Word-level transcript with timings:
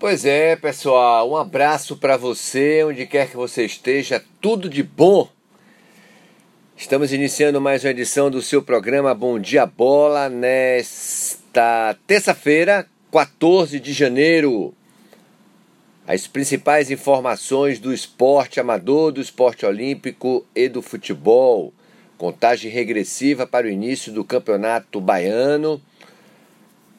Pois 0.00 0.24
é, 0.24 0.54
pessoal, 0.54 1.28
um 1.28 1.36
abraço 1.36 1.96
para 1.96 2.16
você, 2.16 2.84
onde 2.84 3.04
quer 3.04 3.28
que 3.28 3.36
você 3.36 3.64
esteja, 3.64 4.22
tudo 4.40 4.70
de 4.70 4.80
bom. 4.80 5.28
Estamos 6.76 7.12
iniciando 7.12 7.60
mais 7.60 7.82
uma 7.82 7.90
edição 7.90 8.30
do 8.30 8.40
seu 8.40 8.62
programa 8.62 9.12
Bom 9.12 9.40
Dia 9.40 9.66
Bola 9.66 10.28
nesta 10.28 11.96
terça-feira, 12.06 12.86
14 13.10 13.80
de 13.80 13.92
janeiro. 13.92 14.72
As 16.06 16.28
principais 16.28 16.92
informações 16.92 17.80
do 17.80 17.92
esporte 17.92 18.60
amador, 18.60 19.10
do 19.10 19.20
esporte 19.20 19.66
olímpico 19.66 20.46
e 20.54 20.68
do 20.68 20.80
futebol. 20.80 21.72
Contagem 22.16 22.70
regressiva 22.70 23.48
para 23.48 23.66
o 23.66 23.70
início 23.70 24.12
do 24.12 24.24
Campeonato 24.24 25.00
Baiano 25.00 25.82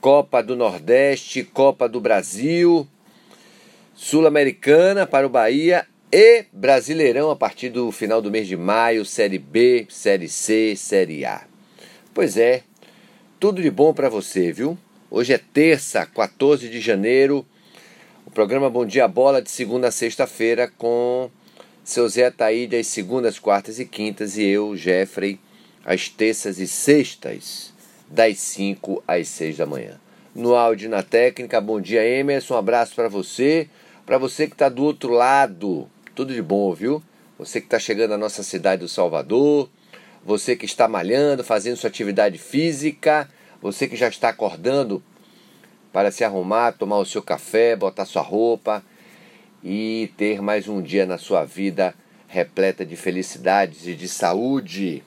Copa 0.02 0.42
do 0.42 0.56
Nordeste, 0.56 1.44
Copa 1.44 1.90
do 1.90 2.00
Brasil, 2.00 2.88
Sul-Americana 3.94 5.06
para 5.06 5.28
o 5.28 5.30
Bahia 5.30 5.86
e 6.10 6.46
Brasileirão 6.54 7.30
a 7.30 7.36
partir 7.36 7.70
do 7.70 7.92
final 7.92 8.22
do 8.22 8.32
mês 8.32 8.48
de 8.48 8.56
maio, 8.56 9.04
Série 9.04 9.38
B, 9.38 9.86
Série 9.90 10.30
C, 10.30 10.74
Série 10.78 11.26
A. 11.26 11.42
Pois 12.14 12.38
é, 12.38 12.64
tudo 13.42 13.62
de 13.62 13.70
bom 13.70 13.94
para 13.94 14.08
você, 14.08 14.54
viu? 14.54 14.78
Hoje 15.12 15.34
é 15.34 15.38
terça, 15.38 16.06
14 16.06 16.70
de 16.70 16.80
janeiro. 16.80 17.46
O 18.26 18.32
programa 18.32 18.70
Bom 18.70 18.86
Dia 18.86 19.06
Bola 19.06 19.42
de 19.42 19.52
segunda 19.52 19.90
a 19.90 19.92
sexta-feira 19.92 20.72
com 20.78 21.30
seu 21.84 22.08
Zé 22.08 22.32
Taíde 22.32 22.78
às 22.78 22.88
segundas, 22.88 23.38
quartas 23.38 23.80
e 23.80 23.86
quintas 23.86 24.38
e 24.38 24.44
eu, 24.46 24.78
Jeffrey, 24.78 25.38
às 25.84 26.08
terças 26.08 26.58
e 26.58 26.68
sextas 26.70 27.78
das 28.10 28.40
5 28.40 29.04
às 29.08 29.28
6 29.28 29.58
da 29.58 29.66
manhã. 29.66 30.00
No 30.34 30.56
áudio 30.56 30.90
na 30.90 31.04
técnica, 31.04 31.62
bom 31.62 31.80
dia 31.80 32.06
Emerson, 32.06 32.56
um 32.56 32.58
abraço 32.58 32.96
para 32.96 33.08
você, 33.08 33.70
para 34.06 34.18
você 34.18 34.48
que 34.48 34.54
está 34.54 34.70
do 34.70 34.84
outro 34.84 35.12
lado, 35.12 35.90
tudo 36.16 36.34
de 36.34 36.42
bom, 36.42 36.74
viu? 36.74 37.04
Você 37.38 37.60
que 37.60 37.68
está 37.68 37.80
chegando 37.80 38.14
à 38.14 38.18
nossa 38.18 38.44
cidade 38.44 38.82
do 38.82 38.90
Salvador, 38.90 39.70
você 40.26 40.56
que 40.56 40.66
está 40.66 40.88
malhando, 40.88 41.44
fazendo 41.44 41.78
sua 41.78 41.90
atividade 41.90 42.38
física, 42.38 43.30
você 43.62 43.88
que 43.88 43.96
já 43.96 44.08
está 44.08 44.30
acordando 44.30 45.04
para 45.94 46.12
se 46.12 46.24
arrumar, 46.24 46.74
tomar 46.74 46.98
o 46.98 47.06
seu 47.06 47.22
café, 47.22 47.76
botar 47.76 48.06
sua 48.06 48.22
roupa 48.22 48.84
e 49.64 50.12
ter 50.18 50.42
mais 50.42 50.68
um 50.68 50.82
dia 50.82 51.06
na 51.06 51.18
sua 51.18 51.46
vida 51.46 51.94
repleta 52.28 52.86
de 52.86 52.96
felicidades 52.96 53.88
e 53.88 53.96
de 53.96 54.08
saúde. 54.08 55.04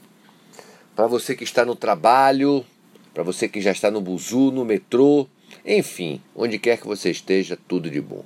Para 0.94 1.06
você 1.06 1.36
que 1.36 1.44
está 1.44 1.64
no 1.64 1.76
trabalho, 1.76 2.66
para 3.12 3.22
você 3.22 3.48
que 3.48 3.60
já 3.60 3.72
está 3.72 3.90
no 3.90 4.00
buzu, 4.00 4.50
no 4.50 4.64
metrô, 4.64 5.26
enfim, 5.64 6.20
onde 6.34 6.58
quer 6.58 6.78
que 6.78 6.86
você 6.86 7.10
esteja, 7.10 7.58
tudo 7.68 7.90
de 7.90 8.00
bom. 8.00 8.24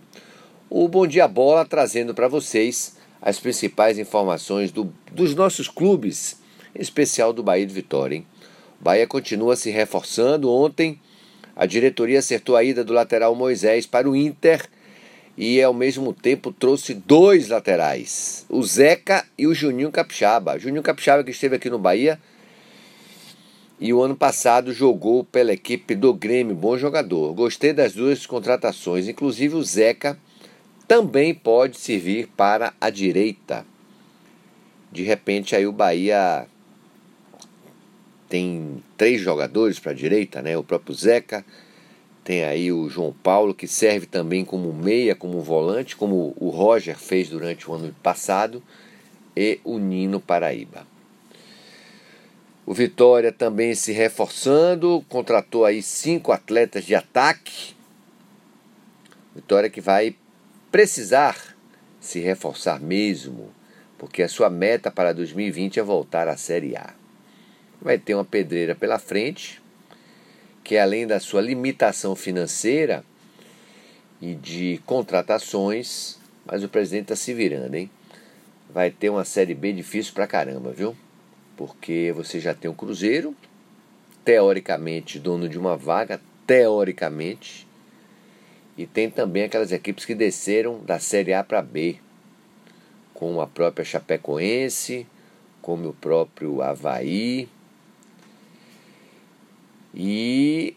O 0.71 0.89
Bom 0.89 1.07
Dia 1.07 1.29
Bola 1.29 1.65
trazendo 1.65 2.15
para 2.15 2.29
vocês 2.29 2.97
as 3.21 3.39
principais 3.39 3.99
informações 3.99 4.71
do, 4.71 4.93
dos 5.13 5.35
nossos 5.35 5.69
clubes, 5.69 6.41
em 6.75 6.81
especial 6.81 7.33
do 7.33 7.43
Bahia 7.43 7.67
de 7.67 7.75
Vitória. 7.75 8.17
Hein? 8.17 8.27
Bahia 8.81 9.07
continua 9.07 9.57
se 9.57 9.71
reforçando. 9.71 10.51
Ontem, 10.51 11.01
a 11.55 11.67
diretoria 11.67 12.19
acertou 12.19 12.57
a 12.57 12.63
ida 12.63 12.85
do 12.85 12.93
lateral 12.93 13.35
Moisés 13.35 13.87
para 13.87 14.09
o 14.09 14.15
Inter 14.15 14.69
e, 15.37 15.63
ao 15.63 15.73
mesmo 15.73 16.13
tempo, 16.13 16.53
trouxe 16.53 16.95
dois 16.95 17.49
laterais, 17.49 18.47
o 18.49 18.63
Zeca 18.63 19.25
e 19.37 19.47
o 19.47 19.55
Juninho 19.55 19.91
Capixaba. 19.91 20.59
Juninho 20.59 20.83
Capixaba, 20.83 21.25
que 21.25 21.31
esteve 21.31 21.57
aqui 21.57 21.71
no 21.71 21.79
Bahia 21.79 22.19
e 23.79 23.93
o 23.93 24.03
ano 24.03 24.17
passado 24.17 24.73
jogou 24.73 25.23
pela 25.25 25.53
equipe 25.53 25.95
do 25.95 26.15
Grêmio, 26.15 26.55
bom 26.55 26.79
jogador. 26.79 27.35
Gostei 27.35 27.73
das 27.73 27.93
duas 27.93 28.25
contratações, 28.27 29.09
inclusive 29.09 29.55
o 29.55 29.63
Zeca 29.63 30.19
também 30.89 31.35
pode 31.35 31.79
servir 31.79 32.29
para 32.37 32.73
a 32.81 32.89
direita. 32.89 33.67
De 34.91 35.03
repente 35.03 35.55
aí 35.55 35.67
o 35.67 35.73
Bahia 35.73 36.47
tem 38.29 38.83
três 38.97 39.21
jogadores 39.21 39.79
para 39.79 39.93
a 39.93 39.95
direita, 39.95 40.41
né? 40.41 40.57
O 40.57 40.65
próprio 40.65 40.95
Zeca, 40.95 41.45
tem 42.25 42.45
aí 42.45 42.73
o 42.73 42.89
João 42.89 43.15
Paulo 43.23 43.55
que 43.55 43.69
serve 43.69 44.07
também 44.07 44.45
como 44.45 44.73
meia, 44.73 45.15
como 45.15 45.41
volante, 45.41 45.95
como 45.95 46.35
o 46.41 46.49
Roger 46.49 46.97
fez 46.99 47.29
durante 47.29 47.71
o 47.71 47.75
ano 47.75 47.95
passado, 48.03 48.63
e 49.37 49.61
o 49.63 49.79
Nino 49.79 50.19
Paraíba. 50.19 50.96
O 52.67 52.75
Vitória 52.75 53.31
também 53.31 53.77
se 53.77 53.93
reforçando, 53.93 55.05
contratou 55.09 55.65
aí 55.65 55.81
cinco 55.81 56.33
atletas 56.33 56.85
de 56.85 56.97
ataque. 56.97 57.77
Vitória 59.33 59.71
que 59.71 59.81
vai 59.81 60.17
precisar 60.73 61.57
se 62.01 62.19
reforçar 62.19 62.81
mesmo, 62.81 63.53
porque 63.97 64.21
a 64.21 64.29
sua 64.29 64.51
meta 64.51 64.91
para 64.91 65.13
2020 65.13 65.79
é 65.79 65.83
voltar 65.85 66.27
à 66.27 66.37
Série 66.37 66.77
A. 66.77 66.93
Vai 67.81 67.99
ter 67.99 68.15
uma 68.15 68.25
pedreira 68.25 68.75
pela 68.75 68.99
frente, 68.99 69.63
que 70.65 70.77
além 70.77 71.07
da 71.07 71.21
sua 71.21 71.41
limitação 71.41 72.17
financeira 72.17 73.05
e 74.21 74.35
de 74.35 74.83
contratações, 74.85 76.19
mas 76.45 76.65
o 76.65 76.69
presidente 76.69 77.05
está 77.05 77.17
se 77.17 77.33
virando, 77.33 77.77
hein? 77.77 77.89
Vai 78.69 78.91
ter 78.91 79.09
uma 79.09 79.25
Série 79.25 79.55
B 79.55 79.73
difícil 79.73 80.13
pra 80.13 80.27
caramba, 80.27 80.73
viu? 80.73 80.97
Porque 81.57 82.13
você 82.15 82.39
já 82.39 82.55
tem 82.55 82.71
um 82.71 82.75
Cruzeiro, 82.75 83.35
teoricamente 84.25 85.19
dono 85.19 85.49
de 85.49 85.59
uma 85.59 85.77
vaga, 85.77 86.21
teoricamente, 86.47 87.67
e 88.77 88.87
tem 88.87 89.11
também 89.11 89.45
aquelas 89.45 89.73
equipes 89.73 90.05
que 90.05 90.15
desceram 90.15 90.81
da 90.81 90.99
Série 90.99 91.33
A 91.33 91.43
para 91.43 91.63
B, 91.63 91.97
com 93.15 93.41
a 93.41 93.47
própria 93.47 93.85
Chapecoense, 93.85 95.07
como 95.63 95.89
o 95.89 95.95
próprio 95.95 96.61
Havaí, 96.61 97.49
e 99.95 100.77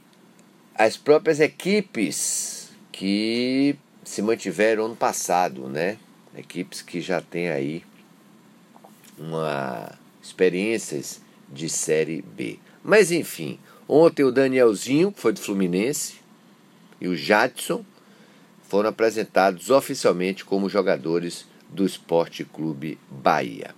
as 0.73 0.95
próprias 0.95 1.41
equipes 1.41 2.71
que 2.89 3.75
se 4.01 4.21
mantiveram 4.21 4.85
ano 4.85 4.95
passado, 4.95 5.67
né? 5.67 5.97
Equipes 6.37 6.81
que 6.81 7.01
já 7.01 7.19
têm 7.19 7.49
aí 7.49 7.83
uma 9.17 9.98
experiências 10.29 11.21
de 11.51 11.67
Série 11.69 12.21
B. 12.21 12.59
Mas 12.83 13.11
enfim, 13.11 13.59
ontem 13.87 14.23
o 14.23 14.31
Danielzinho, 14.31 15.11
que 15.11 15.19
foi 15.19 15.33
do 15.33 15.39
Fluminense, 15.39 16.15
e 17.01 17.07
o 17.07 17.15
Jadson 17.15 17.83
foram 18.63 18.89
apresentados 18.89 19.69
oficialmente 19.69 20.45
como 20.45 20.69
jogadores 20.69 21.45
do 21.69 21.85
Esporte 21.85 22.45
Clube 22.45 22.97
Bahia. 23.09 23.73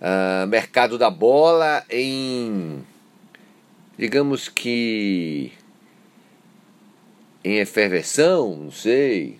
Uh, 0.00 0.46
mercado 0.48 0.98
da 0.98 1.08
bola 1.08 1.84
em, 1.88 2.84
digamos 3.96 4.48
que, 4.48 5.52
em 7.44 7.58
efervesão, 7.58 8.56
não 8.56 8.70
sei, 8.72 9.38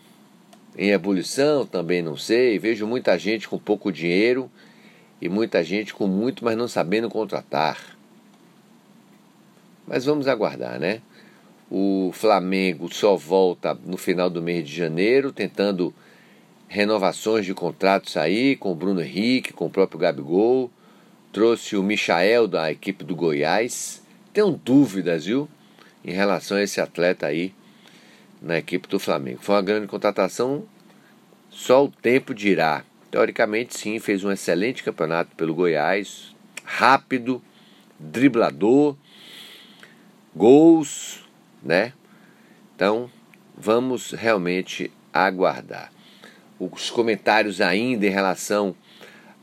em 0.79 0.91
ebulição 0.91 1.67
também 1.67 2.01
não 2.01 2.17
sei. 2.17 2.59
Vejo 2.59 2.87
muita 2.87 3.19
gente 3.19 3.49
com 3.49 3.59
pouco 3.59 3.91
dinheiro 3.91 4.51
e 5.23 5.29
muita 5.29 5.63
gente 5.63 5.95
com 5.95 6.09
muito, 6.09 6.45
mas 6.45 6.57
não 6.57 6.67
sabendo 6.67 7.09
contratar. 7.09 7.79
Mas 9.87 10.05
vamos 10.05 10.27
aguardar, 10.27 10.81
né? 10.81 11.01
O 11.71 12.11
Flamengo 12.13 12.93
só 12.93 13.17
volta 13.17 13.73
no 13.87 13.97
final 13.97 14.29
do 14.29 14.43
mês 14.43 14.67
de 14.67 14.75
janeiro, 14.75 15.31
tentando 15.31 15.95
renovações 16.67 17.47
de 17.47 17.55
contratos 17.55 18.17
aí 18.17 18.57
com 18.57 18.73
o 18.73 18.75
Bruno 18.75 19.01
Henrique, 19.01 19.53
com 19.53 19.67
o 19.67 19.71
próprio 19.71 20.01
Gabigol. 20.01 20.69
Trouxe 21.33 21.77
o 21.77 21.85
Michael 21.85 22.49
da 22.49 22.73
equipe 22.73 23.05
do 23.05 23.15
Goiás. 23.15 24.03
Tenho 24.33 24.51
dúvidas, 24.51 25.27
viu, 25.27 25.49
em 26.05 26.11
relação 26.11 26.57
a 26.57 26.65
esse 26.65 26.81
atleta 26.81 27.27
aí 27.27 27.55
na 28.41 28.59
equipe 28.59 28.89
do 28.89 28.99
Flamengo. 28.99 29.39
Foi 29.41 29.55
uma 29.55 29.63
grande 29.63 29.87
contratação, 29.87 30.65
só 31.49 31.85
o 31.85 31.89
tempo 31.89 32.35
dirá. 32.35 32.85
Teoricamente, 33.13 33.79
sim, 33.79 33.99
fez 33.99 34.25
um 34.25 34.33
excelente 34.33 34.83
campeonato 34.83 35.37
pelo 35.37 35.55
Goiás, 35.55 36.35
rápido, 36.65 37.43
driblador, 38.01 38.97
gols, 40.35 41.23
né? 41.63 41.93
Então, 42.75 43.11
vamos 43.55 44.13
realmente 44.13 44.91
aguardar. 45.13 45.93
Os 46.59 46.89
comentários 46.89 47.61
ainda 47.61 48.07
em 48.07 48.09
relação 48.09 48.75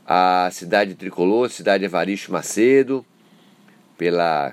à 0.04 0.48
cidade 0.50 0.96
tricolor, 0.96 1.48
cidade 1.48 1.84
Evaristo 1.84 2.32
Macedo, 2.32 3.06
pela 3.96 4.52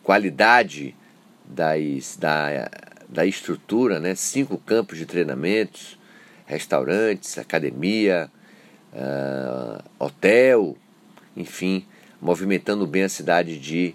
qualidade 0.00 0.94
das, 1.44 2.16
da, 2.16 2.70
da 3.08 3.26
estrutura, 3.26 3.98
né? 3.98 4.14
cinco 4.14 4.58
campos 4.58 4.96
de 4.96 5.06
treinamentos, 5.06 5.98
restaurantes, 6.46 7.38
academia, 7.38 8.30
uh, 8.92 9.82
hotel, 9.98 10.76
enfim, 11.36 11.86
movimentando 12.20 12.86
bem 12.86 13.04
a 13.04 13.08
cidade 13.08 13.58
de 13.58 13.94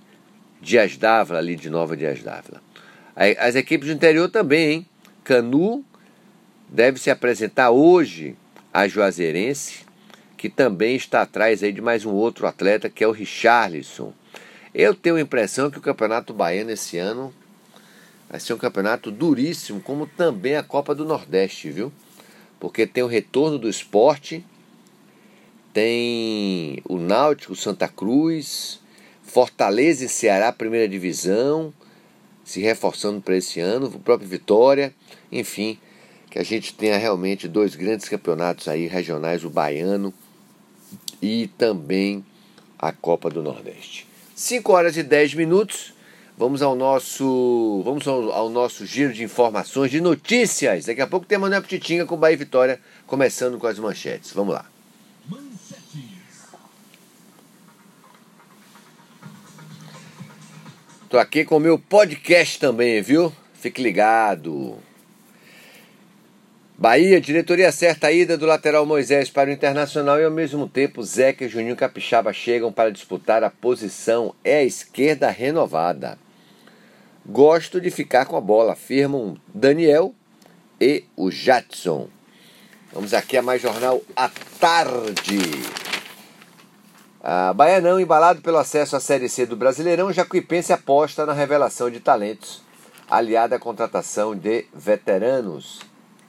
Dias 0.62 0.98
d'Ávila, 0.98 1.40
ali 1.40 1.56
de 1.56 1.70
Nova 1.70 1.96
Dias 1.96 2.22
d'Ávila. 2.22 2.62
As 3.38 3.56
equipes 3.56 3.88
do 3.88 3.94
interior 3.94 4.30
também, 4.30 4.72
hein? 4.72 4.86
Canu 5.24 5.84
deve 6.70 7.00
se 7.00 7.12
apresentar 7.12 7.70
hoje 7.70 8.36
a 8.74 8.88
Juazeirense, 8.88 9.86
que 10.38 10.48
também 10.48 10.96
está 10.96 11.22
atrás 11.22 11.62
aí 11.62 11.74
de 11.74 11.82
mais 11.82 12.06
um 12.06 12.12
outro 12.12 12.48
atleta, 12.48 12.90
que 12.90 13.04
é 13.04 13.08
o 13.08 13.12
Richarlison. 13.12 14.14
Eu 14.74 14.96
tenho 14.96 15.18
a 15.18 15.22
impressão 15.22 15.70
que 15.70 15.78
o 15.78 15.82
Campeonato 15.82 16.34
Baiano 16.34 16.72
esse 16.72 16.98
ano 16.98 17.34
vai 18.30 18.40
ser 18.40 18.54
um 18.54 18.58
campeonato 18.58 19.12
duríssimo, 19.12 19.82
como 19.82 20.06
também 20.06 20.56
a 20.56 20.64
Copa 20.64 20.94
do 20.94 21.04
Nordeste, 21.04 21.72
viu? 21.72 21.92
Porque 22.60 22.86
tem 22.86 23.04
o 23.04 23.08
retorno 23.08 23.58
do 23.58 23.70
esporte, 23.70 24.44
tem 25.74 26.82
o 26.88 26.98
Náutico 26.98 27.56
Santa 27.56 27.88
Cruz, 27.88 28.80
Fortaleza 29.24 30.06
e 30.06 30.10
Ceará, 30.10 30.52
primeira 30.52 30.88
divisão, 30.88 31.74
se 32.44 32.60
reforçando 32.60 33.22
para 33.22 33.38
esse 33.38 33.60
ano, 33.60 33.88
o 33.88 34.00
próprio 34.00 34.28
Vitória, 34.28 34.94
enfim, 35.32 35.78
que 36.30 36.40
a 36.40 36.44
gente 36.44 36.74
tenha 36.74 36.98
realmente 36.98 37.48
dois 37.48 37.76
grandes 37.76 38.10
campeonatos 38.10 38.68
aí 38.68 38.88
regionais, 38.88 39.44
o 39.44 39.50
baiano 39.50 40.14
e 41.22 41.48
também 41.58 42.26
a 42.78 42.92
Copa 42.92 43.30
do 43.30 43.42
Nordeste. 43.42 44.08
5 44.36 44.72
horas 44.72 44.98
e 44.98 45.04
10 45.04 45.34
minutos. 45.36 45.94
Vamos 46.40 46.62
ao 46.62 46.74
nosso, 46.74 47.82
vamos 47.84 48.08
ao, 48.08 48.32
ao, 48.32 48.50
nosso 48.50 48.86
giro 48.86 49.12
de 49.12 49.26
informações, 49.26 49.92
de 49.92 50.00
notícias. 50.00 50.86
Daqui 50.86 51.02
a 51.02 51.06
pouco 51.06 51.26
tem 51.26 51.38
Manuel 51.38 51.62
Pititinga 51.62 52.06
com 52.06 52.16
Bahia 52.16 52.38
Vitória, 52.38 52.80
começando 53.06 53.60
com 53.60 53.68
as 53.68 53.78
manchetes. 53.78 54.32
Vamos 54.32 54.54
lá. 54.54 54.66
Tô 61.10 61.18
aqui 61.18 61.44
com 61.44 61.58
o 61.58 61.60
meu 61.60 61.78
podcast 61.78 62.58
também, 62.58 63.02
viu? 63.02 63.34
Fique 63.56 63.84
ligado. 63.84 64.78
Bahia, 66.78 67.20
diretoria 67.20 67.70
certa 67.74 68.08
a 68.08 68.14
ida 68.14 68.38
do 68.38 68.46
lateral 68.46 68.86
Moisés 68.86 69.30
para 69.30 69.50
o 69.50 69.54
Internacional 69.54 70.18
e 70.18 70.24
ao 70.24 70.32
mesmo 70.32 70.70
tempo 70.70 71.04
Zeca 71.04 71.44
e 71.44 71.50
Juninho 71.50 71.76
Capixaba 71.76 72.32
chegam 72.32 72.72
para 72.72 72.94
disputar 72.94 73.44
a 73.44 73.50
posição 73.50 74.34
é 74.42 74.60
a 74.60 74.64
esquerda 74.64 75.30
renovada. 75.30 76.18
Gosto 77.32 77.80
de 77.80 77.92
ficar 77.92 78.26
com 78.26 78.36
a 78.36 78.42
bola, 78.42 78.74
afirmam 78.74 79.38
Daniel 79.54 80.16
e 80.82 81.04
o 81.16 81.30
Jadson. 81.30 82.08
Vamos 82.92 83.14
aqui 83.14 83.38
a 83.38 83.42
mais 83.44 83.62
jornal 83.62 84.02
à 84.16 84.32
tarde. 84.60 85.40
A 87.22 87.54
Baianão, 87.54 88.00
embalado 88.00 88.42
pelo 88.42 88.58
acesso 88.58 88.96
à 88.96 89.00
Série 89.00 89.30
C 89.30 89.46
do 89.46 89.56
Brasileirão, 89.56 90.12
Jacuipense 90.12 90.74
aposta 90.74 91.24
na 91.24 91.34
revelação 91.34 91.92
de 91.92 92.00
talentos, 92.00 92.64
aliada 93.08 93.58
à 93.58 93.60
contratação 93.60 94.36
de 94.36 94.66
veteranos. 94.74 95.82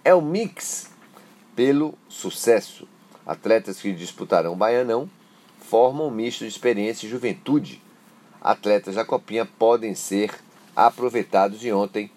É 0.04 0.14
o 0.14 0.20
mix 0.20 0.90
pelo 1.56 1.94
sucesso. 2.10 2.86
Atletas 3.24 3.80
que 3.80 3.90
disputarão 3.94 4.52
o 4.52 4.56
Baianão 4.56 5.08
formam 5.60 6.08
um 6.08 6.10
misto 6.10 6.40
de 6.40 6.50
experiência 6.50 7.06
e 7.06 7.10
juventude. 7.10 7.80
Atletas 8.38 8.96
da 8.96 9.04
Copinha 9.04 9.46
podem 9.46 9.94
ser 9.94 10.30
aproveitados 10.86 11.64
e 11.64 11.72
ontem 11.72 12.10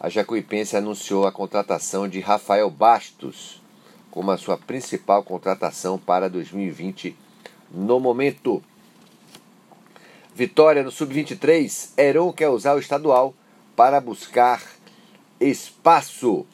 a 0.00 0.08
Jacuipense 0.08 0.76
anunciou 0.76 1.26
a 1.26 1.32
contratação 1.32 2.08
de 2.08 2.20
Rafael 2.20 2.70
Bastos 2.70 3.60
como 4.10 4.30
a 4.30 4.38
sua 4.38 4.56
principal 4.56 5.22
contratação 5.22 5.98
para 5.98 6.28
2020 6.28 7.16
no 7.70 8.00
momento. 8.00 8.62
Vitória 10.34 10.82
no 10.82 10.90
Sub-23, 10.90 11.90
Heron 11.96 12.32
quer 12.32 12.48
usar 12.48 12.74
o 12.74 12.78
estadual 12.78 13.34
para 13.74 14.00
buscar 14.00 14.62
espaço. 15.40 16.46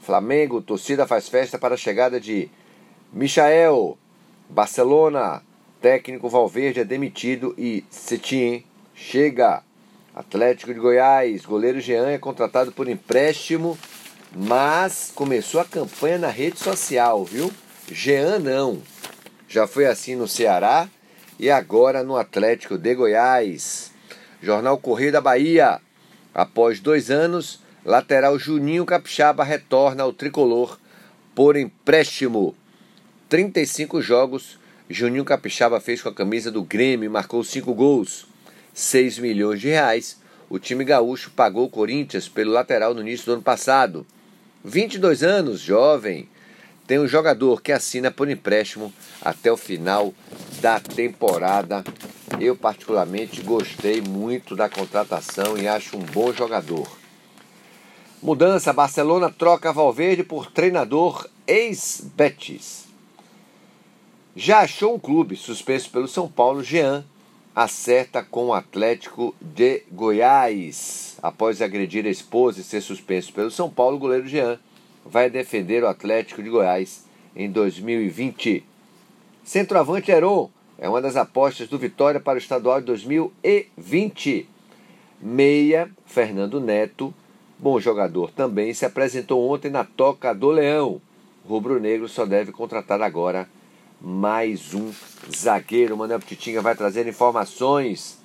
Flamengo, 0.00 0.62
torcida 0.62 1.06
faz 1.06 1.28
festa 1.28 1.58
para 1.58 1.74
a 1.74 1.78
chegada 1.78 2.20
de 2.20 2.48
Michael. 3.12 3.98
Barcelona, 4.48 5.42
técnico 5.80 6.28
Valverde 6.28 6.80
é 6.80 6.84
demitido 6.84 7.54
e 7.58 7.84
Setien 7.90 8.64
chega. 8.94 9.62
Atlético 10.14 10.72
de 10.72 10.78
Goiás, 10.78 11.44
goleiro 11.44 11.80
Jean 11.80 12.06
é 12.08 12.18
contratado 12.18 12.70
por 12.70 12.88
empréstimo, 12.88 13.76
mas 14.32 15.10
começou 15.12 15.60
a 15.60 15.64
campanha 15.64 16.18
na 16.18 16.28
rede 16.28 16.56
social, 16.60 17.24
viu? 17.24 17.50
Jean 17.90 18.38
não. 18.38 18.80
Já 19.48 19.66
foi 19.66 19.86
assim 19.86 20.14
no 20.14 20.28
Ceará 20.28 20.88
e 21.36 21.50
agora 21.50 22.04
no 22.04 22.16
Atlético 22.16 22.78
de 22.78 22.94
Goiás. 22.94 23.90
Jornal 24.40 24.78
Correio 24.78 25.10
da 25.10 25.20
Bahia. 25.20 25.80
Após 26.32 26.78
dois 26.78 27.10
anos, 27.10 27.60
lateral 27.84 28.38
Juninho 28.38 28.86
Capixaba 28.86 29.42
retorna 29.42 30.04
ao 30.04 30.12
tricolor 30.12 30.78
por 31.34 31.56
empréstimo. 31.56 32.54
35 33.28 34.00
jogos, 34.00 34.60
Juninho 34.88 35.24
Capixaba 35.24 35.80
fez 35.80 36.00
com 36.00 36.08
a 36.08 36.14
camisa 36.14 36.52
do 36.52 36.62
Grêmio 36.62 37.06
e 37.06 37.10
marcou 37.10 37.42
5 37.42 37.74
gols. 37.74 38.32
6 38.74 39.20
milhões 39.20 39.60
de 39.60 39.68
reais. 39.68 40.18
O 40.50 40.58
time 40.58 40.84
gaúcho 40.84 41.30
pagou 41.30 41.66
o 41.66 41.70
Corinthians 41.70 42.28
pelo 42.28 42.50
lateral 42.50 42.92
no 42.92 43.00
início 43.00 43.26
do 43.26 43.32
ano 43.34 43.42
passado. 43.42 44.04
22 44.64 45.22
anos, 45.22 45.60
jovem, 45.60 46.28
tem 46.86 46.98
um 46.98 47.06
jogador 47.06 47.62
que 47.62 47.72
assina 47.72 48.10
por 48.10 48.28
empréstimo 48.28 48.92
até 49.22 49.50
o 49.50 49.56
final 49.56 50.12
da 50.60 50.80
temporada. 50.80 51.84
Eu, 52.40 52.56
particularmente, 52.56 53.40
gostei 53.42 54.02
muito 54.02 54.56
da 54.56 54.68
contratação 54.68 55.56
e 55.56 55.68
acho 55.68 55.96
um 55.96 56.02
bom 56.02 56.32
jogador. 56.32 56.88
Mudança: 58.22 58.72
Barcelona 58.72 59.30
troca 59.30 59.72
Valverde 59.72 60.24
por 60.24 60.50
treinador 60.50 61.28
ex-Betis. 61.46 62.84
Já 64.34 64.60
achou 64.60 64.96
um 64.96 64.98
clube 64.98 65.36
suspenso 65.36 65.90
pelo 65.90 66.08
São 66.08 66.28
Paulo, 66.28 66.62
Jean 66.62 67.04
acerta 67.54 68.22
com 68.22 68.46
o 68.46 68.54
Atlético 68.54 69.34
de 69.40 69.82
Goiás. 69.92 71.16
Após 71.22 71.62
agredir 71.62 72.04
a 72.04 72.10
esposa 72.10 72.60
e 72.60 72.64
ser 72.64 72.80
suspenso 72.80 73.32
pelo 73.32 73.50
São 73.50 73.70
Paulo, 73.70 73.96
o 73.96 74.00
goleiro 74.00 74.26
Jean 74.26 74.58
vai 75.04 75.30
defender 75.30 75.84
o 75.84 75.88
Atlético 75.88 76.42
de 76.42 76.50
Goiás 76.50 77.04
em 77.36 77.50
2020. 77.50 78.64
Centroavante 79.44 80.10
Heron 80.10 80.50
é 80.78 80.88
uma 80.88 81.00
das 81.00 81.16
apostas 81.16 81.68
do 81.68 81.78
Vitória 81.78 82.18
para 82.18 82.36
o 82.36 82.38
estadual 82.38 82.80
de 82.80 82.86
2020. 82.86 84.48
Meia, 85.20 85.90
Fernando 86.06 86.60
Neto, 86.60 87.14
bom 87.58 87.78
jogador 87.78 88.30
também, 88.32 88.74
se 88.74 88.84
apresentou 88.84 89.48
ontem 89.48 89.70
na 89.70 89.84
Toca 89.84 90.34
do 90.34 90.50
Leão. 90.50 91.00
Rubro 91.46 91.78
Negro 91.78 92.08
só 92.08 92.26
deve 92.26 92.50
contratar 92.50 93.00
agora 93.00 93.48
mais 94.04 94.74
um 94.74 94.92
zagueiro. 95.34 95.96
Manuel 95.96 96.20
Petitinga 96.20 96.60
vai 96.60 96.76
trazer 96.76 97.06
informações. 97.06 98.18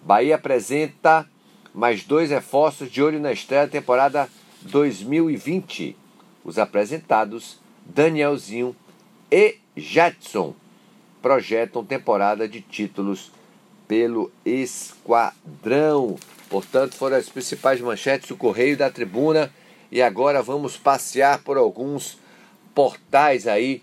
Bahia 0.00 0.36
apresenta 0.36 1.28
mais 1.74 2.04
dois 2.04 2.30
reforços 2.30 2.88
de 2.88 3.02
olho 3.02 3.18
na 3.18 3.32
estreia 3.32 3.66
da 3.66 3.72
temporada 3.72 4.28
2020 4.62 5.96
os 6.44 6.58
apresentados 6.58 7.58
Danielzinho 7.84 8.74
e 9.30 9.56
Jetson 9.76 10.54
projetam 11.20 11.84
temporada 11.84 12.48
de 12.48 12.60
títulos 12.60 13.32
pelo 13.88 14.30
Esquadrão. 14.44 16.16
Portanto, 16.48 16.94
foram 16.94 17.16
as 17.16 17.28
principais 17.28 17.80
manchetes 17.80 18.28
do 18.28 18.36
Correio 18.36 18.76
da 18.76 18.88
Tribuna. 18.90 19.52
E 19.90 20.00
agora 20.00 20.40
vamos 20.40 20.76
passear 20.76 21.42
por 21.42 21.56
alguns 21.56 22.16
portais 22.72 23.48
aí 23.48 23.82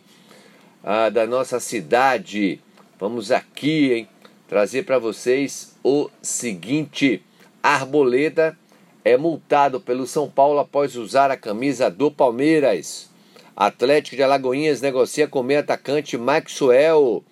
ah, 0.84 1.10
da 1.10 1.26
nossa 1.26 1.60
cidade. 1.60 2.62
Vamos 3.00 3.32
aqui, 3.32 3.94
hein, 3.94 4.08
trazer 4.48 4.84
para 4.84 5.00
vocês 5.00 5.76
o 5.84 6.10
seguinte: 6.22 7.24
Arboleda 7.62 8.58
é 9.06 9.18
multado 9.18 9.80
pelo 9.80 10.06
São 10.06 10.30
Paulo 10.30 10.60
após 10.60 10.96
usar 10.96 11.32
a 11.32 11.38
camisa 11.38 11.90
do 11.90 12.12
Palmeiras. 12.12 13.10
Atlético 13.56 14.16
de 14.16 14.24
Alagoinhas 14.24 14.82
negocia 14.82 15.28
com 15.28 15.42
o 15.42 15.44
meio 15.44 15.60
atacante 15.60 16.18
Maxwell 16.18 17.24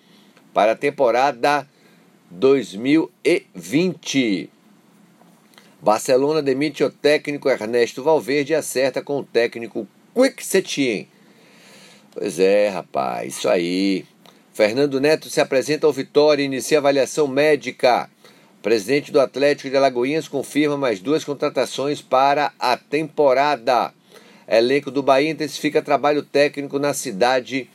para 0.54 0.70
a 0.72 0.76
temporada 0.76 1.66
2020. 2.30 4.48
Barcelona 5.80 6.40
demite 6.40 6.84
o 6.84 6.90
técnico 6.90 7.48
Ernesto 7.48 8.04
Valverde 8.04 8.52
e 8.52 8.56
acerta 8.56 9.02
com 9.02 9.18
o 9.18 9.24
técnico 9.24 9.88
Quick 10.14 10.46
Setien. 10.46 11.08
Pois 12.14 12.38
é, 12.38 12.68
rapaz, 12.68 13.38
isso 13.38 13.48
aí. 13.48 14.04
Fernando 14.52 15.00
Neto 15.00 15.30
se 15.30 15.40
apresenta 15.40 15.86
ao 15.86 15.92
Vitória 15.92 16.42
e 16.42 16.46
inicia 16.46 16.76
avaliação 16.76 17.26
médica. 17.26 18.08
Presidente 18.62 19.10
do 19.10 19.18
Atlético 19.18 19.70
de 19.70 19.76
Alagoinhas 19.76 20.28
confirma 20.28 20.76
mais 20.76 21.00
duas 21.00 21.24
contratações 21.24 22.02
para 22.02 22.52
a 22.58 22.76
temporada. 22.76 23.94
Elenco 24.46 24.90
do 24.90 25.02
Bahia 25.02 25.30
intensifica 25.30 25.80
trabalho 25.80 26.22
técnico 26.22 26.78
na 26.78 26.92
cidade 26.92 27.70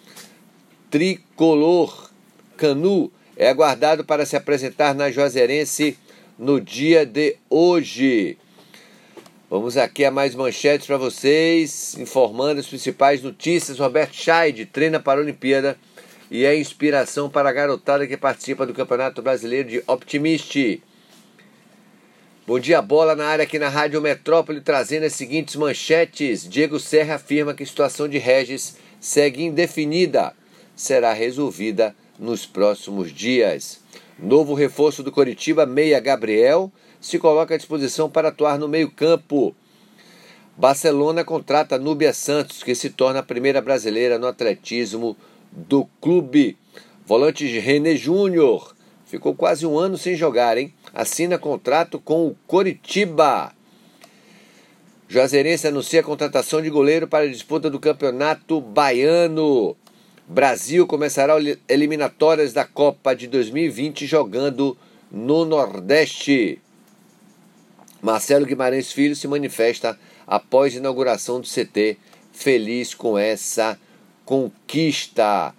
tricolor. 0.92 2.12
Canu 2.56 3.12
é 3.36 3.50
aguardado 3.50 4.06
para 4.06 4.24
se 4.24 4.36
apresentar 4.36 4.94
na 4.94 5.10
Juazeirense 5.10 5.98
no 6.38 6.62
dia 6.62 7.08
de 7.08 7.38
hoje. 7.50 8.38
Vamos 9.50 9.78
aqui 9.78 10.04
a 10.04 10.12
mais 10.12 10.36
manchetes 10.36 10.88
para 10.88 10.98
vocês, 10.98 11.96
informando 11.98 12.60
as 12.60 12.68
principais 12.68 13.24
notícias. 13.24 13.80
Roberto 13.80 14.14
Scheid 14.14 14.66
treina 14.66 15.00
para 15.00 15.22
a 15.22 15.24
Olimpíada 15.24 15.78
e 16.30 16.44
é 16.44 16.60
inspiração 16.60 17.30
para 17.30 17.48
a 17.48 17.54
garotada 17.54 18.06
que 18.06 18.18
participa 18.18 18.66
do 18.66 18.74
Campeonato 18.74 19.22
Brasileiro 19.22 19.70
de 19.70 19.84
Optimist. 19.88 20.84
Bom 22.46 22.60
dia, 22.60 22.82
bola 22.82 23.16
na 23.16 23.26
área 23.26 23.44
aqui 23.44 23.58
na 23.58 23.70
Rádio 23.70 24.02
Metrópole, 24.02 24.60
trazendo 24.60 25.06
as 25.06 25.14
seguintes 25.14 25.56
manchetes. 25.56 26.46
Diego 26.46 26.78
Serra 26.78 27.16
afirma 27.16 27.54
que 27.54 27.64
a 27.64 27.68
situação 27.68 28.06
de 28.10 28.18
Regis 28.18 28.76
segue 29.00 29.46
indefinida. 29.46 30.34
Será 30.76 31.14
resolvida 31.14 31.96
nos 32.20 32.46
próximos 32.46 33.14
dias. 33.14 33.80
Novo 34.20 34.54
reforço 34.54 35.02
do 35.04 35.12
Coritiba, 35.12 35.66
Meia 35.66 36.02
Gabriel 36.02 36.70
se 37.00 37.20
coloca 37.20 37.54
à 37.54 37.58
disposição 37.58 38.10
para 38.10 38.30
atuar 38.30 38.58
no 38.58 38.68
meio-campo. 38.68 39.56
Barcelona 40.58 41.24
contrata 41.24 41.78
Núbia 41.78 42.14
Santos, 42.14 42.64
que 42.64 42.74
se 42.74 42.90
torna 42.90 43.20
a 43.20 43.24
primeira 43.24 43.62
brasileira 43.62 44.18
no 44.18 44.28
atletismo 44.28 45.16
do 45.52 45.86
clube. 46.02 46.58
Volante 47.06 47.46
René 47.60 47.96
Júnior 47.96 48.76
ficou 49.06 49.34
quase 49.34 49.66
um 49.66 49.78
ano 49.78 49.98
sem 49.98 50.16
jogar, 50.16 50.58
hein? 50.58 50.74
Assina 50.94 51.38
contrato 51.38 52.00
com 52.00 52.28
o 52.28 52.36
Coritiba. 52.46 53.54
Juazeirense 55.08 55.68
anuncia 55.68 56.02
a 56.02 56.04
contratação 56.04 56.62
de 56.62 56.70
goleiro 56.70 57.08
para 57.08 57.24
a 57.24 57.30
disputa 57.30 57.70
do 57.70 57.80
Campeonato 57.80 58.60
Baiano. 58.60 59.76
Brasil 60.28 60.86
começará 60.86 61.36
eliminatórias 61.70 62.52
da 62.52 62.66
Copa 62.66 63.16
de 63.16 63.28
2020 63.28 64.06
jogando 64.06 64.78
no 65.10 65.46
Nordeste. 65.46 66.60
Marcelo 68.02 68.46
Guimarães 68.46 68.92
Filho 68.92 69.16
se 69.16 69.28
manifesta 69.28 69.98
após 70.26 70.76
inauguração 70.76 71.42
do 71.42 71.48
CT, 71.48 71.98
feliz 72.32 72.94
com 72.94 73.18
essa 73.18 73.78
conquista. 74.26 75.54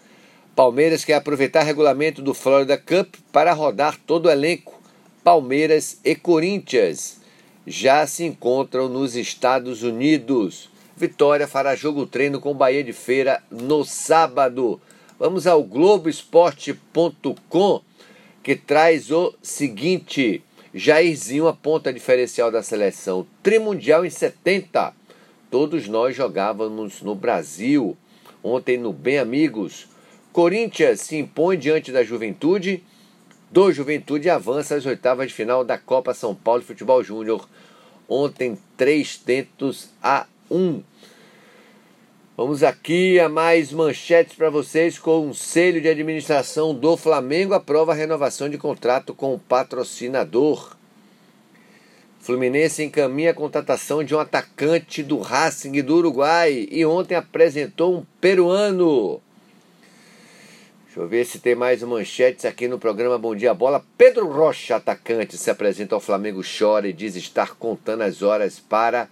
Palmeiras 0.55 1.05
quer 1.05 1.15
aproveitar 1.15 1.63
regulamento 1.63 2.23
do 2.23 2.35
Florida 2.35 2.77
Cup 2.77 3.15
para 3.33 3.53
rodar 3.53 3.99
todo 4.07 4.27
o 4.27 4.31
elenco. 4.31 4.81
Palmeiras 5.23 5.99
e 6.05 6.15
Corinthians 6.15 7.21
já 7.67 8.07
se 8.07 8.25
encontram 8.25 8.89
nos 8.89 9.17
Estados 9.17 9.83
Unidos. 9.83 10.71
Vitória 10.97 11.47
fará 11.47 11.77
jogo 11.77 12.07
treino 12.07 12.41
com 12.41 12.55
Bahia 12.55 12.83
de 12.83 12.93
Feira 12.93 13.43
no 13.51 13.85
sábado. 13.85 14.81
Vamos 15.19 15.47
ao 15.47 15.63
Globoesporte.com 15.63 17.83
que 18.43 18.57
traz 18.57 19.11
o 19.11 19.35
seguinte: 19.43 20.43
Jairzinho 20.75 21.49
aponta 21.49 21.93
diferencial 21.93 22.51
da 22.51 22.63
seleção 22.63 23.27
trimundial 23.43 24.05
em 24.05 24.11
70. 24.11 24.93
Todos 25.51 25.89
nós 25.89 26.15
jogávamos 26.15 27.01
no 27.01 27.15
Brasil. 27.15 27.97
Ontem 28.43 28.77
no 28.77 28.93
Bem 28.93 29.19
Amigos, 29.19 29.89
Corinthians 30.33 31.01
se 31.01 31.17
impõe 31.17 31.59
diante 31.59 31.91
da 31.91 32.05
Juventude. 32.05 32.85
Do 33.51 33.73
Juventude 33.73 34.29
avança 34.29 34.75
às 34.75 34.85
oitavas 34.85 35.29
de 35.29 35.35
final 35.35 35.65
da 35.65 35.79
Copa 35.79 36.13
São 36.13 36.35
Paulo 36.35 36.63
Futebol 36.63 37.03
Júnior. 37.03 37.49
Ontem, 38.07 38.59
três 38.77 39.17
tentos 39.17 39.89
a 40.03 40.27
um. 40.51 40.83
Vamos 42.39 42.63
aqui 42.63 43.19
a 43.19 43.29
mais 43.29 43.73
manchetes 43.73 44.37
para 44.37 44.49
vocês. 44.49 44.97
Conselho 44.97 45.81
de 45.81 45.89
Administração 45.89 46.73
do 46.73 46.97
Flamengo 46.97 47.53
aprova 47.53 47.91
a 47.91 47.95
renovação 47.97 48.49
de 48.49 48.57
contrato 48.57 49.13
com 49.13 49.35
o 49.35 49.41
patrocinador. 49.41 50.77
Fluminense 52.21 52.85
encaminha 52.85 53.33
a 53.33 53.35
contratação 53.35 54.05
de 54.05 54.15
um 54.15 54.21
atacante 54.21 55.03
do 55.03 55.19
Racing 55.19 55.83
do 55.83 55.97
Uruguai 55.97 56.69
e 56.71 56.87
ontem 56.87 57.17
apresentou 57.17 57.97
um 57.97 58.07
peruano. 58.21 59.21
Deixa 60.85 61.01
eu 61.01 61.09
ver 61.09 61.27
se 61.27 61.41
tem 61.41 61.57
mais 61.57 61.83
manchetes 61.83 62.45
aqui 62.45 62.69
no 62.69 62.79
programa 62.79 63.19
Bom 63.19 63.35
Dia 63.35 63.53
Bola. 63.53 63.85
Pedro 63.99 64.29
Rocha, 64.29 64.77
atacante, 64.77 65.37
se 65.37 65.51
apresenta 65.51 65.97
ao 65.97 66.01
Flamengo, 66.01 66.41
chora 66.57 66.87
e 66.87 66.93
diz 66.93 67.17
estar 67.17 67.57
contando 67.57 68.03
as 68.03 68.23
horas 68.23 68.61
para 68.61 69.09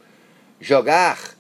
jogar. 0.60 1.35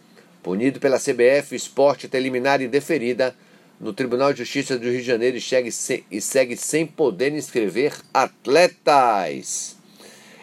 Punido 0.46 0.78
pela 0.78 0.96
CBF, 0.96 1.54
o 1.54 1.56
esporte 1.56 2.06
tem 2.06 2.20
eliminado 2.20 2.62
indeferida 2.62 3.34
no 3.80 3.92
Tribunal 3.92 4.32
de 4.32 4.44
Justiça 4.44 4.78
do 4.78 4.84
Rio 4.84 5.00
de 5.00 5.02
Janeiro 5.02 5.36
e 5.36 5.40
segue, 5.40 5.72
sem, 5.72 6.04
e 6.08 6.20
segue 6.20 6.56
sem 6.56 6.86
poder 6.86 7.32
inscrever 7.32 7.92
atletas. 8.14 9.76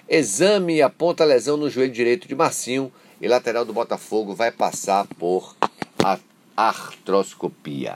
Exame 0.10 0.82
aponta 0.82 1.24
lesão 1.24 1.56
no 1.56 1.70
joelho 1.70 1.94
direito 1.94 2.28
de 2.28 2.36
Marcinho 2.36 2.92
e 3.22 3.30
lateral 3.30 3.64
do 3.64 3.72
Botafogo 3.72 4.36
vai 4.36 4.52
passar 4.52 5.08
por 5.18 5.56
artroscopia. 6.58 7.96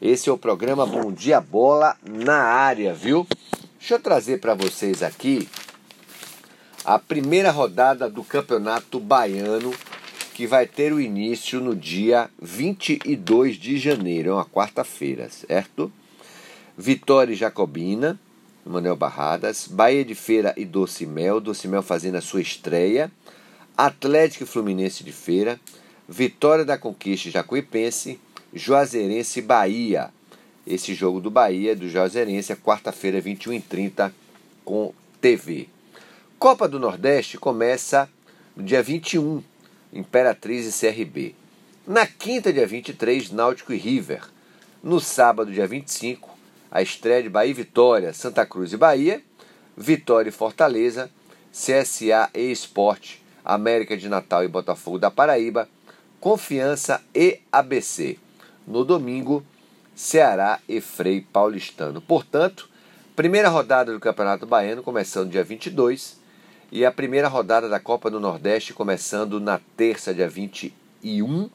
Esse 0.00 0.28
é 0.28 0.32
o 0.32 0.38
programa 0.38 0.86
Bom 0.86 1.10
Dia 1.10 1.40
Bola 1.40 1.96
na 2.08 2.44
área, 2.44 2.94
viu? 2.94 3.26
Deixa 3.76 3.94
eu 3.94 3.98
trazer 3.98 4.38
para 4.38 4.54
vocês 4.54 5.02
aqui 5.02 5.48
a 6.84 6.96
primeira 6.96 7.50
rodada 7.50 8.08
do 8.08 8.22
Campeonato 8.22 9.00
Baiano 9.00 9.74
que 10.40 10.46
vai 10.46 10.66
ter 10.66 10.90
o 10.90 10.98
início 10.98 11.60
no 11.60 11.76
dia 11.76 12.30
22 12.40 13.56
de 13.56 13.76
janeiro, 13.76 14.30
é 14.30 14.32
uma 14.32 14.46
quarta-feira, 14.46 15.28
certo? 15.28 15.92
Vitória 16.78 17.36
Jacobina, 17.36 18.18
Manuel 18.64 18.96
Barradas, 18.96 19.68
Bahia 19.70 20.02
de 20.02 20.14
Feira 20.14 20.54
e 20.56 20.64
Doce 20.64 21.04
Mel, 21.04 21.42
Doce 21.42 21.68
Mel 21.68 21.82
fazendo 21.82 22.14
a 22.14 22.22
sua 22.22 22.40
estreia, 22.40 23.12
Atlético 23.76 24.44
e 24.44 24.46
Fluminense 24.46 25.04
de 25.04 25.12
Feira, 25.12 25.60
Vitória 26.08 26.64
da 26.64 26.78
Conquista 26.78 27.30
Jacuipense, 27.30 28.18
Juazeirense 28.54 29.42
Bahia. 29.42 30.08
Esse 30.66 30.94
jogo 30.94 31.20
do 31.20 31.30
Bahia, 31.30 31.76
do 31.76 31.86
Juazeirense, 31.86 32.50
é 32.50 32.56
quarta-feira, 32.56 33.20
21h30, 33.20 34.10
com 34.64 34.94
TV. 35.20 35.68
Copa 36.38 36.66
do 36.66 36.80
Nordeste 36.80 37.36
começa 37.36 38.08
no 38.56 38.62
dia 38.62 38.82
21, 38.82 39.42
Imperatriz 39.92 40.66
e 40.66 40.86
CRB. 40.86 41.34
Na 41.86 42.06
quinta, 42.06 42.52
dia 42.52 42.66
23, 42.66 43.30
Náutico 43.30 43.72
e 43.72 43.76
River. 43.76 44.22
No 44.82 45.00
sábado, 45.00 45.50
dia 45.50 45.66
25, 45.66 46.30
a 46.70 46.80
estreia 46.80 47.22
de 47.22 47.28
Bahia 47.28 47.50
e 47.50 47.54
Vitória, 47.54 48.12
Santa 48.12 48.46
Cruz 48.46 48.72
e 48.72 48.76
Bahia, 48.76 49.22
Vitória 49.76 50.28
e 50.28 50.32
Fortaleza, 50.32 51.10
CSA 51.50 52.30
e 52.34 52.50
Esporte, 52.52 53.22
América 53.44 53.96
de 53.96 54.08
Natal 54.08 54.44
e 54.44 54.48
Botafogo 54.48 54.98
da 54.98 55.10
Paraíba, 55.10 55.68
Confiança 56.20 57.02
e 57.14 57.40
ABC. 57.50 58.18
No 58.66 58.84
domingo, 58.84 59.44
Ceará 59.96 60.60
e 60.68 60.80
Frei 60.80 61.20
Paulistano. 61.20 62.00
Portanto, 62.00 62.68
primeira 63.16 63.48
rodada 63.48 63.92
do 63.92 63.98
Campeonato 63.98 64.46
Baiano 64.46 64.82
começando 64.82 65.30
dia 65.30 65.42
22 65.42 66.19
e 66.72 66.84
a 66.84 66.92
primeira 66.92 67.26
rodada 67.26 67.68
da 67.68 67.80
Copa 67.80 68.10
do 68.10 68.20
Nordeste 68.20 68.72
começando 68.72 69.40
na 69.40 69.60
terça, 69.76 70.14
dia 70.14 70.28
21, 70.28 71.50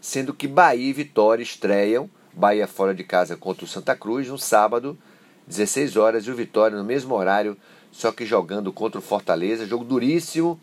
sendo 0.00 0.32
que 0.32 0.48
Bahia 0.48 0.88
e 0.88 0.92
Vitória 0.92 1.42
estreiam, 1.42 2.08
Bahia 2.32 2.66
fora 2.66 2.94
de 2.94 3.04
casa 3.04 3.36
contra 3.36 3.64
o 3.64 3.68
Santa 3.68 3.94
Cruz, 3.94 4.28
no 4.28 4.38
sábado, 4.38 4.96
16 5.46 5.96
horas, 5.96 6.24
e 6.24 6.30
o 6.30 6.34
Vitória 6.34 6.76
no 6.76 6.84
mesmo 6.84 7.14
horário, 7.14 7.56
só 7.92 8.10
que 8.10 8.24
jogando 8.24 8.72
contra 8.72 8.98
o 8.98 9.02
Fortaleza, 9.02 9.66
jogo 9.66 9.84
duríssimo 9.84 10.58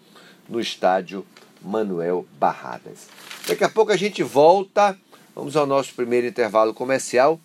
no 0.50 0.60
estádio 0.60 1.24
Manuel 1.62 2.26
Barradas. 2.40 3.08
Daqui 3.48 3.64
a 3.64 3.70
pouco 3.70 3.92
a 3.92 3.98
gente 3.98 4.24
volta, 4.24 4.98
vamos 5.36 5.56
ao 5.56 5.68
nosso 5.68 5.94
primeiro 5.94 6.26
intervalo 6.26 6.74
comercial. 6.74 7.40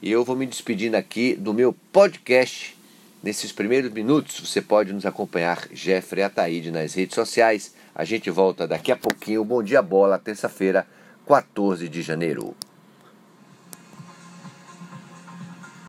E 0.00 0.10
eu 0.10 0.24
vou 0.24 0.34
me 0.34 0.46
despedindo 0.46 0.96
aqui 0.96 1.36
do 1.36 1.54
meu 1.54 1.72
podcast 1.92 2.76
Nesses 3.22 3.52
primeiros 3.52 3.92
minutos, 3.92 4.40
você 4.40 4.60
pode 4.60 4.92
nos 4.92 5.06
acompanhar, 5.06 5.68
Jeffrey 5.70 6.24
Ataíde, 6.24 6.72
nas 6.72 6.94
redes 6.94 7.14
sociais. 7.14 7.72
A 7.94 8.04
gente 8.04 8.28
volta 8.30 8.66
daqui 8.66 8.90
a 8.90 8.96
pouquinho. 8.96 9.44
Bom 9.44 9.62
dia, 9.62 9.80
bola, 9.80 10.18
terça-feira, 10.18 10.84
14 11.24 11.88
de 11.88 12.02
janeiro. 12.02 12.56